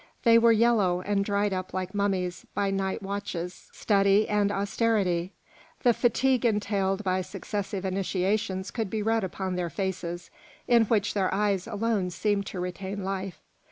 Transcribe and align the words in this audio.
They 0.23 0.39
were 0.39 0.51
yellow 0.51 1.01
and 1.01 1.23
dried 1.23 1.53
up 1.53 1.75
like 1.75 1.93
mummies 1.93 2.47
by 2.55 2.71
night 2.71 3.03
watches, 3.03 3.69
study, 3.71 4.27
and 4.27 4.51
austerity; 4.51 5.31
the 5.83 5.93
fatigue 5.93 6.43
entailed 6.43 7.03
by 7.03 7.21
successive 7.21 7.85
initiations 7.85 8.71
could 8.71 8.89
be 8.89 9.03
read 9.03 9.23
upon 9.23 9.57
their 9.57 9.69
faces, 9.69 10.31
in 10.67 10.85
which 10.85 11.13
their 11.13 11.31
eyes 11.31 11.67
alone 11.67 12.09
seemed 12.09 12.47
to 12.47 12.59
retain 12.59 13.03
life. 13.03 13.43